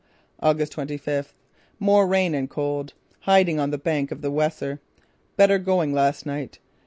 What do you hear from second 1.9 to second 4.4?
rain and cold. Hiding on the bank of the